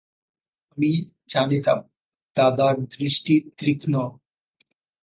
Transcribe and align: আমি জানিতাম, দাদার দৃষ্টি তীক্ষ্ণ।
আমি 0.71 0.91
জানিতাম, 1.27 1.79
দাদার 2.35 2.75
দৃষ্টি 2.91 3.35
তীক্ষ্ণ। 3.57 3.93